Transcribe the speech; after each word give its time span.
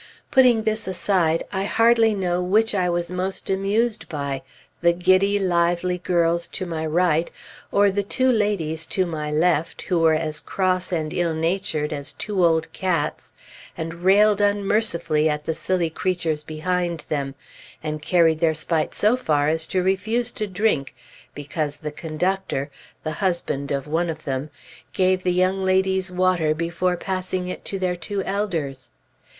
Putting 0.31 0.63
this 0.63 0.87
aside, 0.87 1.43
I 1.53 1.65
hardly 1.65 2.15
know 2.15 2.41
which 2.41 2.73
I 2.73 2.89
was 2.89 3.11
most 3.11 3.51
amused 3.51 4.09
by: 4.09 4.41
the 4.81 4.93
giddy, 4.93 5.37
lively 5.37 5.99
girls 5.99 6.47
to 6.57 6.65
my 6.65 6.87
right, 6.87 7.29
or 7.71 7.91
the 7.91 8.01
two 8.01 8.27
ladies 8.29 8.87
to 8.87 9.05
my 9.05 9.29
left 9.29 9.83
who 9.83 9.99
were 9.99 10.15
as 10.15 10.39
cross 10.39 10.91
and 10.91 11.13
ill 11.13 11.35
natured 11.35 11.93
as 11.93 12.13
two 12.13 12.43
old 12.43 12.73
cats 12.73 13.35
and 13.77 13.93
railed 14.03 14.41
unmercifully 14.41 15.29
at 15.29 15.45
the 15.45 15.53
silly 15.53 15.91
creatures 15.91 16.43
behind 16.43 17.01
them, 17.01 17.35
and 17.83 18.01
carried 18.01 18.39
their 18.39 18.55
spite 18.55 18.95
so 18.95 19.15
far 19.15 19.49
as 19.49 19.67
to 19.67 19.83
refuse 19.83 20.31
to 20.31 20.47
drink 20.47 20.95
because 21.35 21.77
the 21.77 21.91
conductor 21.91 22.71
(the 23.03 23.11
husband 23.21 23.69
of 23.69 23.85
one 23.85 24.09
of 24.09 24.23
them) 24.23 24.49
gave 24.93 25.21
the 25.21 25.31
young 25.31 25.63
ladies 25.63 26.09
water 26.11 26.55
before 26.55 26.97
passing 26.97 27.47
it 27.47 27.63
to 27.63 27.77
their 27.77 27.95
two 27.95 28.23
elders. 28.23 28.89